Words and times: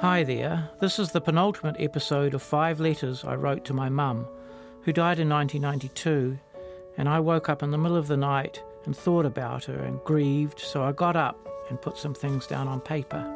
Hi 0.00 0.22
there, 0.22 0.70
this 0.78 1.00
is 1.00 1.10
the 1.10 1.20
penultimate 1.20 1.74
episode 1.80 2.32
of 2.32 2.40
Five 2.40 2.78
Letters 2.78 3.24
I 3.24 3.34
Wrote 3.34 3.64
to 3.64 3.74
My 3.74 3.88
Mum, 3.88 4.28
who 4.82 4.92
died 4.92 5.18
in 5.18 5.28
1992, 5.28 6.38
and 6.96 7.08
I 7.08 7.18
woke 7.18 7.48
up 7.48 7.64
in 7.64 7.72
the 7.72 7.78
middle 7.78 7.96
of 7.96 8.06
the 8.06 8.16
night 8.16 8.62
and 8.84 8.96
thought 8.96 9.26
about 9.26 9.64
her 9.64 9.74
and 9.74 9.98
grieved, 10.04 10.60
so 10.60 10.84
I 10.84 10.92
got 10.92 11.16
up 11.16 11.36
and 11.68 11.82
put 11.82 11.98
some 11.98 12.14
things 12.14 12.46
down 12.46 12.68
on 12.68 12.80
paper. 12.80 13.26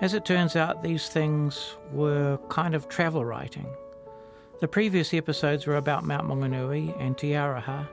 As 0.00 0.14
it 0.14 0.24
turns 0.24 0.56
out, 0.56 0.82
these 0.82 1.10
things 1.10 1.76
were 1.92 2.38
kind 2.48 2.74
of 2.74 2.88
travel 2.88 3.26
writing. 3.26 3.66
The 4.60 4.68
previous 4.68 5.12
episodes 5.12 5.66
were 5.66 5.76
about 5.76 6.06
Mount 6.06 6.26
Maunganui 6.26 6.98
and 6.98 7.18
Te 7.18 7.32
Aroha, 7.32 7.86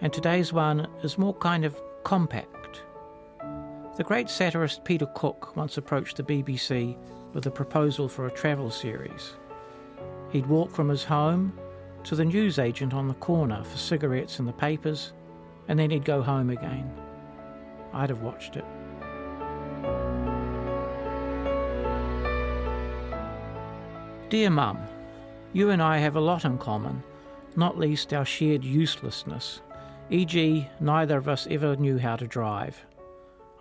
and 0.00 0.14
today's 0.14 0.50
one 0.50 0.88
is 1.02 1.18
more 1.18 1.34
kind 1.34 1.66
of 1.66 1.78
compact. 2.04 2.61
The 3.94 4.04
great 4.04 4.30
satirist 4.30 4.84
Peter 4.84 5.04
Cook 5.04 5.54
once 5.54 5.76
approached 5.76 6.16
the 6.16 6.22
BBC 6.22 6.96
with 7.34 7.44
a 7.44 7.50
proposal 7.50 8.08
for 8.08 8.26
a 8.26 8.30
travel 8.30 8.70
series. 8.70 9.34
He'd 10.30 10.46
walk 10.46 10.70
from 10.70 10.88
his 10.88 11.04
home 11.04 11.52
to 12.04 12.16
the 12.16 12.24
newsagent 12.24 12.94
on 12.94 13.06
the 13.06 13.14
corner 13.14 13.62
for 13.62 13.76
cigarettes 13.76 14.38
and 14.38 14.48
the 14.48 14.52
papers, 14.54 15.12
and 15.68 15.78
then 15.78 15.90
he'd 15.90 16.06
go 16.06 16.22
home 16.22 16.48
again. 16.48 16.90
I'd 17.92 18.08
have 18.08 18.22
watched 18.22 18.56
it. 18.56 18.64
Dear 24.30 24.48
Mum, 24.48 24.78
you 25.52 25.68
and 25.68 25.82
I 25.82 25.98
have 25.98 26.16
a 26.16 26.20
lot 26.20 26.46
in 26.46 26.56
common, 26.56 27.02
not 27.56 27.78
least 27.78 28.14
our 28.14 28.24
shared 28.24 28.64
uselessness, 28.64 29.60
e.g., 30.08 30.66
neither 30.80 31.18
of 31.18 31.28
us 31.28 31.46
ever 31.50 31.76
knew 31.76 31.98
how 31.98 32.16
to 32.16 32.26
drive. 32.26 32.82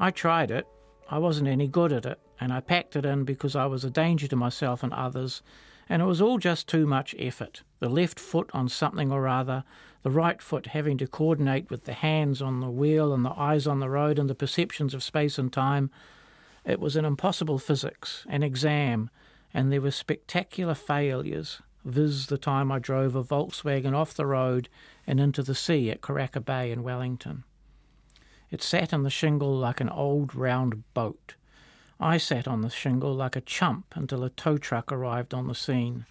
I 0.02 0.09
tried 0.09 0.49
it, 0.49 0.66
I 1.11 1.19
wasn't 1.19 1.47
any 1.47 1.67
good 1.67 1.94
at 1.94 2.07
it, 2.07 2.19
and 2.39 2.52
I 2.52 2.59
packed 2.59 2.95
it 2.95 3.05
in 3.05 3.23
because 3.23 3.55
I 3.55 3.67
was 3.67 3.85
a 3.85 3.91
danger 3.91 4.27
to 4.30 4.35
myself 4.35 4.81
and 4.81 4.91
others, 4.91 5.44
and 5.88 6.02
it 6.02 6.05
was 6.05 6.19
all 6.19 6.39
just 6.39 6.67
too 6.67 6.88
much 6.88 7.13
effort. 7.19 7.61
The 7.80 7.88
left 7.88 8.19
foot 8.19 8.49
on 8.52 8.67
something 8.67 9.11
or 9.11 9.27
other, 9.27 9.63
the 10.02 10.09
right 10.09 10.41
foot 10.41 10.66
having 10.66 10.97
to 10.97 11.05
coordinate 11.05 11.69
with 11.69 11.83
the 11.83 11.94
hands 11.94 12.41
on 12.41 12.61
the 12.61 12.69
wheel 12.72 13.13
and 13.13 13.23
the 13.23 13.39
eyes 13.39 13.67
on 13.67 13.79
the 13.79 13.91
road 13.91 14.17
and 14.17 14.27
the 14.27 14.33
perceptions 14.33 14.95
of 14.95 15.03
space 15.03 15.38
and 15.38 15.53
time. 15.53 15.91
It 16.66 16.79
was 16.79 16.95
an 16.95 17.05
impossible 17.05 17.59
physics, 17.59 18.25
an 18.27 18.41
exam, 18.41 19.11
and 19.53 19.72
there 19.72 19.81
were 19.81 19.91
spectacular 19.91 20.73
failures, 20.73 21.61
viz., 21.85 22.25
the 22.25 22.39
time 22.39 22.72
I 22.72 22.79
drove 22.79 23.13
a 23.13 23.23
Volkswagen 23.23 23.94
off 23.94 24.16
the 24.16 24.25
road 24.25 24.67
and 25.05 25.19
into 25.19 25.44
the 25.44 25.53
sea 25.53 25.91
at 25.91 26.02
Karaka 26.02 26.44
Bay 26.44 26.72
in 26.72 26.81
Wellington. 26.81 27.44
It 28.51 28.62
sat 28.62 28.94
on 28.94 29.03
the 29.03 29.09
shingle 29.09 29.57
like 29.57 29.79
an 29.79 29.89
old 29.89 30.35
round 30.35 30.84
boat. 30.94 31.35
I 32.00 32.17
sat 32.17 32.47
on 32.47 32.62
the 32.62 32.69
shingle 32.69 33.16
like 33.16 33.38
a 33.38 33.41
chump 33.41 33.94
until 33.95 34.23
a 34.23 34.29
tow 34.29 34.57
truck 34.57 34.91
arrived 34.91 35.34
on 35.34 35.47
the 35.47 35.56
scene. 35.56 36.06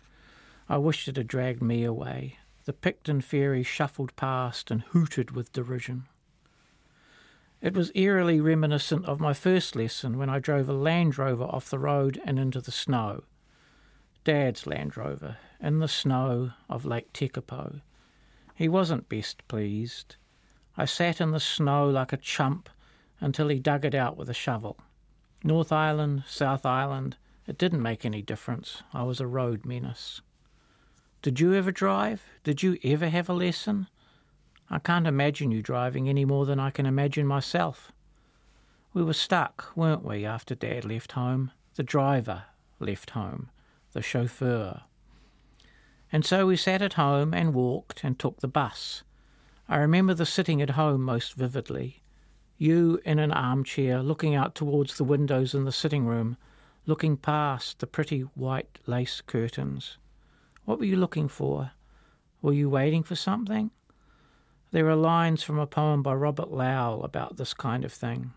I 0.68 0.78
wished 0.78 1.06
it 1.06 1.16
had 1.16 1.28
dragged 1.28 1.60
me 1.60 1.84
away. 1.84 2.38
The 2.64 2.72
Picton 2.72 3.20
ferry 3.20 3.62
shuffled 3.62 4.16
past 4.16 4.70
and 4.70 4.82
hooted 4.82 5.32
with 5.32 5.52
derision. 5.52 6.06
It 7.60 7.74
was 7.74 7.92
eerily 7.94 8.40
reminiscent 8.40 9.04
of 9.04 9.20
my 9.20 9.34
first 9.34 9.76
lesson 9.76 10.16
when 10.16 10.30
I 10.30 10.38
drove 10.38 10.68
a 10.68 10.72
Land 10.72 11.18
Rover 11.18 11.44
off 11.44 11.68
the 11.68 11.78
road 11.78 12.18
and 12.24 12.38
into 12.38 12.62
the 12.62 12.72
snow. 12.72 13.24
Dad's 14.24 14.66
Land 14.66 14.96
Rover, 14.96 15.36
in 15.60 15.80
the 15.80 15.88
snow 15.88 16.52
of 16.70 16.86
Lake 16.86 17.12
Tekapo. 17.12 17.82
He 18.54 18.68
wasn't 18.68 19.10
best 19.10 19.46
pleased. 19.46 20.16
I 20.80 20.86
sat 20.86 21.20
in 21.20 21.30
the 21.30 21.40
snow 21.40 21.90
like 21.90 22.10
a 22.10 22.16
chump 22.16 22.70
until 23.20 23.48
he 23.48 23.58
dug 23.58 23.84
it 23.84 23.94
out 23.94 24.16
with 24.16 24.30
a 24.30 24.34
shovel. 24.34 24.78
North 25.44 25.72
Island, 25.72 26.24
South 26.26 26.64
Island, 26.64 27.18
it 27.46 27.58
didn't 27.58 27.82
make 27.82 28.06
any 28.06 28.22
difference. 28.22 28.82
I 28.94 29.02
was 29.02 29.20
a 29.20 29.26
road 29.26 29.66
menace. 29.66 30.22
Did 31.20 31.38
you 31.38 31.52
ever 31.52 31.70
drive? 31.70 32.22
Did 32.44 32.62
you 32.62 32.78
ever 32.82 33.10
have 33.10 33.28
a 33.28 33.34
lesson? 33.34 33.88
I 34.70 34.78
can't 34.78 35.06
imagine 35.06 35.50
you 35.50 35.60
driving 35.60 36.08
any 36.08 36.24
more 36.24 36.46
than 36.46 36.58
I 36.58 36.70
can 36.70 36.86
imagine 36.86 37.26
myself. 37.26 37.92
We 38.94 39.02
were 39.02 39.12
stuck, 39.12 39.72
weren't 39.76 40.02
we, 40.02 40.24
after 40.24 40.54
Dad 40.54 40.86
left 40.86 41.12
home? 41.12 41.50
The 41.74 41.82
driver 41.82 42.44
left 42.78 43.10
home 43.10 43.50
the 43.92 44.00
chauffeur. 44.00 44.80
And 46.10 46.24
so 46.24 46.46
we 46.46 46.56
sat 46.56 46.80
at 46.80 46.94
home 46.94 47.34
and 47.34 47.52
walked 47.52 48.02
and 48.02 48.18
took 48.18 48.40
the 48.40 48.48
bus. 48.48 49.02
I 49.70 49.76
remember 49.76 50.14
the 50.14 50.26
sitting 50.26 50.60
at 50.60 50.70
home 50.70 51.00
most 51.02 51.34
vividly. 51.34 52.02
You 52.58 53.00
in 53.04 53.20
an 53.20 53.30
armchair 53.30 54.02
looking 54.02 54.34
out 54.34 54.56
towards 54.56 54.96
the 54.96 55.04
windows 55.04 55.54
in 55.54 55.64
the 55.64 55.70
sitting 55.70 56.06
room, 56.06 56.36
looking 56.86 57.16
past 57.16 57.78
the 57.78 57.86
pretty 57.86 58.22
white 58.34 58.80
lace 58.88 59.20
curtains. 59.20 59.96
What 60.64 60.80
were 60.80 60.86
you 60.86 60.96
looking 60.96 61.28
for? 61.28 61.70
Were 62.42 62.52
you 62.52 62.68
waiting 62.68 63.04
for 63.04 63.14
something? 63.14 63.70
There 64.72 64.88
are 64.90 64.96
lines 64.96 65.44
from 65.44 65.60
a 65.60 65.68
poem 65.68 66.02
by 66.02 66.14
Robert 66.14 66.50
Lowell 66.50 67.04
about 67.04 67.36
this 67.36 67.54
kind 67.54 67.84
of 67.84 67.92
thing. 67.92 68.32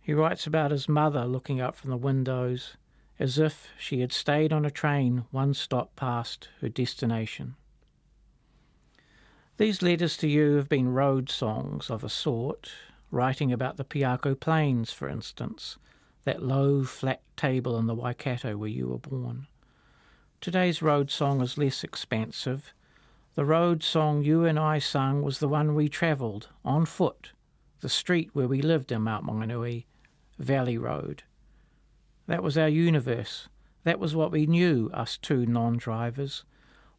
He 0.00 0.12
writes 0.12 0.44
about 0.44 0.72
his 0.72 0.88
mother 0.88 1.24
looking 1.24 1.60
out 1.60 1.76
from 1.76 1.90
the 1.90 1.96
windows 1.96 2.76
as 3.20 3.38
if 3.38 3.68
she 3.78 4.00
had 4.00 4.12
stayed 4.12 4.52
on 4.52 4.64
a 4.64 4.72
train 4.72 5.26
one 5.30 5.54
stop 5.54 5.94
past 5.94 6.48
her 6.60 6.68
destination. 6.68 7.54
These 9.58 9.80
letters 9.80 10.18
to 10.18 10.28
you 10.28 10.56
have 10.56 10.68
been 10.68 10.92
road 10.92 11.30
songs 11.30 11.88
of 11.88 12.04
a 12.04 12.10
sort, 12.10 12.72
writing 13.10 13.54
about 13.54 13.78
the 13.78 13.86
Piako 13.86 14.38
Plains, 14.38 14.92
for 14.92 15.08
instance, 15.08 15.78
that 16.24 16.42
low, 16.42 16.84
flat 16.84 17.22
table 17.38 17.78
in 17.78 17.86
the 17.86 17.94
Waikato 17.94 18.58
where 18.58 18.68
you 18.68 18.88
were 18.88 18.98
born. 18.98 19.46
Today's 20.42 20.82
road 20.82 21.10
song 21.10 21.40
is 21.40 21.56
less 21.56 21.82
expansive. 21.82 22.74
The 23.34 23.46
road 23.46 23.82
song 23.82 24.22
you 24.22 24.44
and 24.44 24.58
I 24.58 24.78
sung 24.78 25.22
was 25.22 25.38
the 25.38 25.48
one 25.48 25.74
we 25.74 25.88
travelled, 25.88 26.50
on 26.62 26.84
foot, 26.84 27.30
the 27.80 27.88
street 27.88 28.28
where 28.34 28.48
we 28.48 28.60
lived 28.60 28.92
in 28.92 29.00
Mount 29.02 29.24
Maunganui, 29.24 29.86
Valley 30.38 30.76
Road. 30.76 31.22
That 32.26 32.42
was 32.42 32.58
our 32.58 32.68
universe. 32.68 33.48
That 33.84 33.98
was 33.98 34.14
what 34.14 34.32
we 34.32 34.44
knew, 34.44 34.90
us 34.92 35.16
two 35.16 35.46
non 35.46 35.78
drivers, 35.78 36.44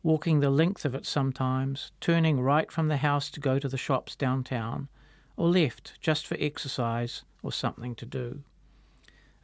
walking 0.07 0.39
the 0.39 0.49
length 0.49 0.85
of 0.85 0.95
it 0.95 1.05
sometimes, 1.05 1.91
turning 1.99 2.39
right 2.39 2.71
from 2.71 2.87
the 2.87 2.95
house 2.95 3.29
to 3.29 3.41
go 3.41 3.59
to 3.59 3.67
the 3.67 3.75
shops 3.75 4.15
downtown, 4.15 4.87
or 5.35 5.49
left 5.49 5.99
just 5.99 6.25
for 6.25 6.37
exercise 6.39 7.23
or 7.43 7.51
something 7.51 7.93
to 7.93 8.05
do. 8.05 8.41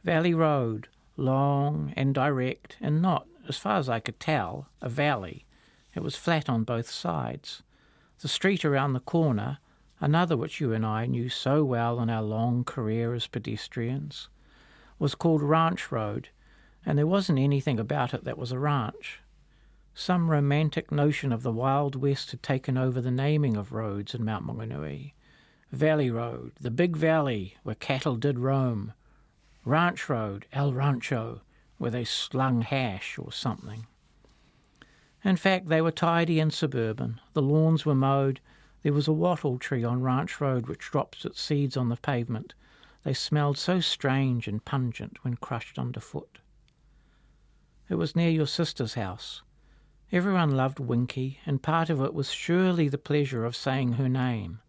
Valley 0.04 0.32
Road, 0.32 0.88
long 1.18 1.92
and 1.98 2.14
direct, 2.14 2.78
and 2.80 3.02
not, 3.02 3.26
as 3.46 3.58
far 3.58 3.76
as 3.76 3.90
I 3.90 4.00
could 4.00 4.18
tell, 4.18 4.66
a 4.80 4.88
valley. 4.88 5.44
It 5.94 6.02
was 6.02 6.16
flat 6.16 6.48
on 6.48 6.64
both 6.64 6.88
sides. 6.88 7.62
The 8.20 8.28
street 8.28 8.64
around 8.64 8.94
the 8.94 9.00
corner, 9.00 9.58
another 10.00 10.34
which 10.34 10.62
you 10.62 10.72
and 10.72 10.86
I 10.86 11.04
knew 11.04 11.28
so 11.28 11.62
well 11.62 12.00
in 12.00 12.08
our 12.08 12.22
long 12.22 12.64
career 12.64 13.12
as 13.12 13.26
pedestrians 13.26 14.30
was 14.98 15.14
called 15.14 15.42
Ranch 15.42 15.92
Road, 15.92 16.30
and 16.86 16.96
there 16.96 17.06
wasn't 17.06 17.38
anything 17.38 17.78
about 17.78 18.14
it 18.14 18.24
that 18.24 18.38
was 18.38 18.50
a 18.50 18.58
ranch. 18.58 19.20
Some 19.94 20.30
romantic 20.30 20.90
notion 20.90 21.32
of 21.32 21.42
the 21.42 21.52
Wild 21.52 21.94
West 21.94 22.32
had 22.32 22.42
taken 22.42 22.76
over 22.76 23.00
the 23.00 23.10
naming 23.10 23.56
of 23.56 23.72
roads 23.72 24.14
in 24.14 24.24
Mount 24.24 24.44
Maunganui. 24.44 25.14
Valley 25.70 26.10
Road, 26.10 26.52
the 26.60 26.70
big 26.70 26.96
valley 26.96 27.56
where 27.62 27.74
cattle 27.74 28.16
did 28.16 28.38
roam. 28.38 28.92
Ranch 29.64 30.08
Road, 30.08 30.46
El 30.52 30.72
Rancho, 30.72 31.42
where 31.78 31.90
they 31.90 32.04
slung 32.04 32.62
hash 32.62 33.18
or 33.18 33.32
something. 33.32 33.86
In 35.24 35.36
fact, 35.36 35.68
they 35.68 35.80
were 35.80 35.90
tidy 35.90 36.40
and 36.40 36.52
suburban. 36.52 37.20
The 37.32 37.42
lawns 37.42 37.86
were 37.86 37.94
mowed. 37.94 38.40
There 38.82 38.92
was 38.92 39.08
a 39.08 39.12
wattle 39.12 39.58
tree 39.58 39.84
on 39.84 40.02
Ranch 40.02 40.40
Road 40.40 40.66
which 40.66 40.90
drops 40.90 41.24
its 41.24 41.40
seeds 41.40 41.76
on 41.76 41.88
the 41.88 41.96
pavement, 41.96 42.54
they 43.04 43.14
smelled 43.14 43.58
so 43.58 43.80
strange 43.80 44.48
and 44.48 44.64
pungent 44.64 45.22
when 45.22 45.36
crushed 45.36 45.78
underfoot. 45.78 46.38
It 47.88 47.96
was 47.96 48.16
near 48.16 48.30
your 48.30 48.46
sister's 48.46 48.94
house. 48.94 49.42
Everyone 50.12 50.50
loved 50.50 50.78
Winky, 50.78 51.40
and 51.46 51.62
part 51.62 51.90
of 51.90 52.00
it 52.00 52.14
was 52.14 52.30
surely 52.30 52.88
the 52.88 52.98
pleasure 52.98 53.44
of 53.44 53.56
saying 53.56 53.94
her 53.94 54.08
name. 54.08 54.60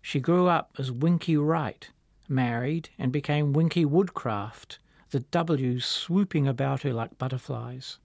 She 0.00 0.18
grew 0.18 0.46
up 0.48 0.74
as 0.78 0.90
Winky 0.90 1.36
Wright, 1.36 1.90
married, 2.28 2.88
and 2.98 3.12
became 3.12 3.52
Winky 3.52 3.84
Woodcraft, 3.84 4.78
the 5.10 5.20
W's 5.20 5.84
swooping 5.84 6.48
about 6.48 6.82
her 6.82 6.92
like 6.92 7.18
butterflies. 7.18 7.98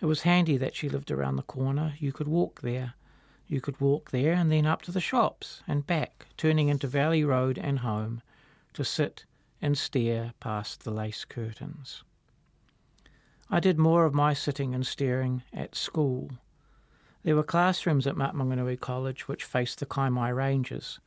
It 0.00 0.06
was 0.06 0.22
handy 0.22 0.56
that 0.58 0.76
she 0.76 0.88
lived 0.88 1.10
around 1.10 1.36
the 1.36 1.42
corner. 1.42 1.94
You 1.98 2.12
could 2.12 2.28
walk 2.28 2.60
there. 2.60 2.94
You 3.46 3.60
could 3.60 3.80
walk 3.80 4.10
there 4.10 4.34
and 4.34 4.52
then 4.52 4.66
up 4.66 4.82
to 4.82 4.92
the 4.92 5.00
shops 5.00 5.62
and 5.66 5.86
back, 5.86 6.26
turning 6.36 6.68
into 6.68 6.86
Valley 6.86 7.24
Road 7.24 7.58
and 7.58 7.78
home, 7.78 8.22
to 8.74 8.84
sit 8.84 9.24
and 9.62 9.78
stare 9.78 10.34
past 10.40 10.84
the 10.84 10.90
lace 10.90 11.24
curtains. 11.24 12.04
I 13.50 13.60
did 13.60 13.78
more 13.78 14.04
of 14.04 14.14
my 14.14 14.32
sitting 14.32 14.74
and 14.74 14.86
staring 14.86 15.42
at 15.52 15.74
school. 15.74 16.30
There 17.22 17.36
were 17.36 17.42
classrooms 17.42 18.06
at 18.06 18.16
Mount 18.16 18.34
Maunganui 18.34 18.80
College 18.80 19.28
which 19.28 19.44
faced 19.44 19.80
the 19.80 19.86
Kaimai 19.86 20.34
Ranges. 20.34 20.98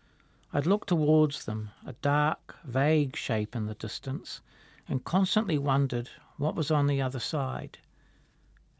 I'd 0.53 0.65
look 0.65 0.85
towards 0.85 1.45
them, 1.45 1.71
a 1.85 1.93
dark, 1.93 2.55
vague 2.63 3.15
shape 3.15 3.55
in 3.55 3.65
the 3.65 3.73
distance, 3.73 4.41
and 4.87 5.03
constantly 5.03 5.57
wondered 5.57 6.09
what 6.37 6.55
was 6.55 6.71
on 6.71 6.87
the 6.87 7.01
other 7.01 7.19
side. 7.19 7.79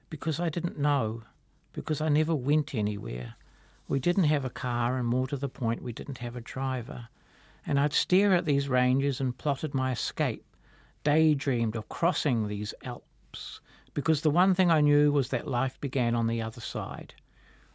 Because 0.09 0.39
I 0.39 0.50
didn't 0.50 0.80
know, 0.80 1.24
because 1.74 2.00
I 2.00 2.09
never 2.09 2.36
went 2.36 2.74
anywhere. 2.74 3.36
We 3.88 4.00
didn't 4.00 4.25
have 4.25 4.45
a 4.45 4.50
car, 4.50 4.98
and 4.98 5.07
more 5.07 5.27
to 5.27 5.38
the 5.38 5.50
point, 5.50 5.81
we 5.81 5.94
didn't 5.94 6.19
have 6.19 6.36
a 6.36 6.42
driver. 6.42 7.09
And 7.65 7.80
I'd 7.80 7.94
stare 7.94 8.33
at 8.33 8.45
these 8.45 8.69
ranges 8.69 9.19
and 9.19 9.38
plotted 9.38 9.74
my 9.74 9.92
escape, 9.92 10.45
daydreamed 11.04 11.75
of 11.75 11.89
crossing 11.89 12.48
these 12.48 12.74
Because 13.94 14.22
the 14.22 14.30
one 14.30 14.54
thing 14.54 14.69
I 14.69 14.81
knew 14.81 15.12
was 15.12 15.30
that 15.30 15.48
life 15.48 15.80
began 15.81 16.16
on 16.16 16.28
the 16.28 16.42
other 16.42 16.62
side. 16.62 17.13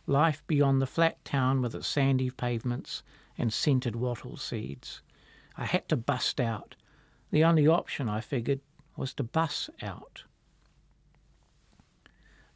Life 0.06 0.42
beyond 0.46 0.80
the 0.80 0.86
flat 0.86 1.24
town 1.24 1.62
with 1.62 1.74
its 1.74 1.88
sandy 1.88 2.30
pavements 2.30 3.02
and 3.38 3.52
scented 3.52 3.96
wattle 3.96 4.36
seeds. 4.36 5.00
I 5.56 5.64
had 5.64 5.88
to 5.88 5.96
bust 5.96 6.40
out. 6.40 6.76
The 7.30 7.44
only 7.44 7.66
option, 7.66 8.08
I 8.08 8.20
figured, 8.20 8.60
was 8.96 9.14
to 9.14 9.22
bus 9.22 9.70
out. 9.82 10.24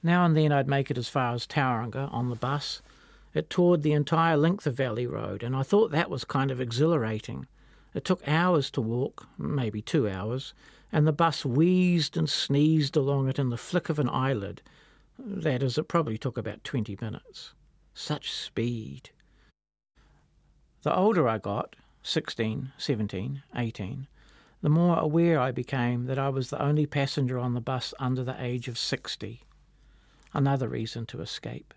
Now 0.03 0.25
and 0.25 0.37
then 0.37 0.53
I'd 0.53 0.69
make 0.69 0.91
it 0.91 0.99
as 0.99 1.09
far 1.09 1.35
as 1.35 1.47
Tauranga 1.47 2.13
on 2.13 2.29
the 2.29 2.37
bus. 2.37 2.83
It 3.35 3.51
toured 3.51 3.83
the 3.83 3.93
entire 3.93 4.37
length 4.37 4.67
of 4.67 4.77
Valley 4.77 5.07
Road, 5.07 5.43
and 5.43 5.57
I 5.57 5.63
thought 5.63 5.91
that 5.91 6.11
was 6.11 6.25
kind 6.25 6.51
of 6.51 6.61
exhilarating. 6.61 7.47
It 7.95 8.05
took 8.05 8.27
hours 8.29 8.71
to 8.71 8.81
walk, 8.81 9.27
maybe 9.39 9.83
two 9.83 10.09
hours, 10.09 10.55
and 10.93 11.07
the 11.07 11.13
bus 11.13 11.45
wheezed 11.45 12.17
and 12.17 12.29
sneezed 12.29 12.97
along 12.97 13.29
it 13.29 13.39
in 13.39 13.51
the 13.51 13.57
flick 13.57 13.89
of 13.89 13.99
an 13.99 14.09
eyelid. 14.09 14.63
That 15.19 15.63
is, 15.63 15.79
it 15.79 15.89
probably 15.89 16.19
took 16.19 16.37
about 16.37 16.65
20 16.65 16.97
minutes. 17.01 17.55
Such 17.95 18.33
speed. 18.33 19.11
The 20.83 20.95
older 20.95 21.29
I 21.29 21.39
got, 21.39 21.77
16, 22.03 22.73
17, 22.79 23.43
18, 23.57 24.07
the 24.63 24.69
more 24.69 24.99
aware 24.99 25.41
I 25.41 25.51
became 25.51 26.07
that 26.07 26.19
I 26.19 26.29
was 26.29 26.51
the 26.51 26.63
only 26.63 26.87
passenger 26.87 27.39
on 27.39 27.55
the 27.55 27.61
bus 27.61 27.93
under 27.99 28.23
the 28.23 28.41
age 28.43 28.69
of 28.69 28.79
60. 28.79 29.43
Another 30.33 30.69
reason 30.69 31.07
to 31.07 31.21
escape. 31.21 31.75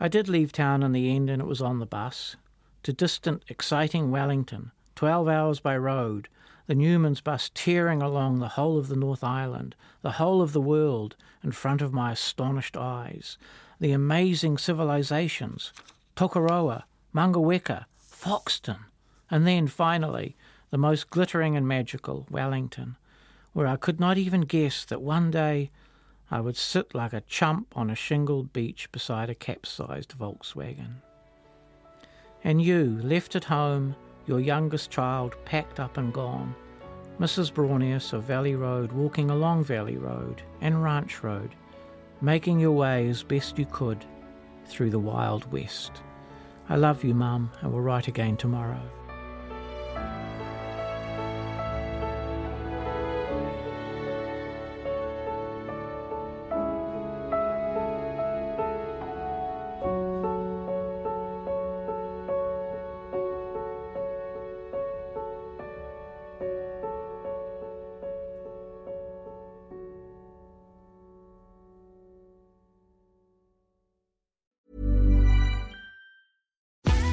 I 0.00 0.08
did 0.08 0.28
leave 0.28 0.52
town 0.52 0.82
in 0.82 0.92
the 0.92 1.14
end, 1.14 1.30
and 1.30 1.40
it 1.40 1.46
was 1.46 1.62
on 1.62 1.78
the 1.78 1.86
bus 1.86 2.36
to 2.82 2.92
distant, 2.92 3.44
exciting 3.48 4.10
Wellington, 4.10 4.72
12 4.96 5.28
hours 5.28 5.60
by 5.60 5.76
road, 5.76 6.28
the 6.66 6.74
Newman's 6.74 7.20
bus 7.20 7.50
tearing 7.54 8.02
along 8.02 8.38
the 8.38 8.48
whole 8.48 8.78
of 8.78 8.88
the 8.88 8.96
North 8.96 9.24
Island, 9.24 9.74
the 10.02 10.12
whole 10.12 10.42
of 10.42 10.52
the 10.52 10.60
world, 10.60 11.16
in 11.42 11.52
front 11.52 11.82
of 11.82 11.92
my 11.92 12.12
astonished 12.12 12.76
eyes. 12.76 13.36
The 13.80 13.92
amazing 13.92 14.58
civilizations 14.58 15.72
Tokoroa, 16.16 16.84
Mangaweka, 17.14 17.86
Foxton, 17.98 18.84
and 19.30 19.46
then, 19.46 19.66
finally, 19.66 20.36
the 20.70 20.78
most 20.78 21.10
glittering 21.10 21.56
and 21.56 21.66
magical, 21.66 22.26
Wellington, 22.30 22.96
where 23.52 23.66
I 23.66 23.76
could 23.76 23.98
not 23.98 24.18
even 24.18 24.42
guess 24.42 24.84
that 24.84 25.02
one 25.02 25.30
day 25.30 25.70
I 26.30 26.40
would 26.40 26.56
sit 26.56 26.94
like 26.94 27.12
a 27.12 27.20
chump 27.22 27.76
on 27.76 27.90
a 27.90 27.94
shingled 27.94 28.52
beach 28.52 28.90
beside 28.92 29.28
a 29.28 29.34
capsized 29.34 30.16
Volkswagen. 30.18 31.02
And 32.44 32.62
you, 32.62 32.98
left 33.02 33.36
at 33.36 33.44
home, 33.44 33.96
your 34.26 34.40
youngest 34.40 34.90
child 34.90 35.36
packed 35.44 35.80
up 35.80 35.96
and 35.96 36.12
gone. 36.12 36.54
Mrs. 37.20 37.52
Braunias 37.52 38.12
of 38.12 38.24
Valley 38.24 38.54
Road 38.54 38.92
walking 38.92 39.30
along 39.30 39.64
Valley 39.64 39.96
Road 39.96 40.42
and 40.60 40.82
Ranch 40.82 41.22
Road, 41.22 41.54
making 42.20 42.58
your 42.58 42.72
way 42.72 43.08
as 43.08 43.22
best 43.22 43.58
you 43.58 43.66
could 43.66 44.04
through 44.66 44.90
the 44.90 44.98
Wild 44.98 45.50
West. 45.52 46.02
I 46.68 46.76
love 46.76 47.04
you, 47.04 47.14
Mum, 47.14 47.50
and 47.60 47.72
we'll 47.72 47.82
write 47.82 48.08
again 48.08 48.36
tomorrow. 48.36 48.82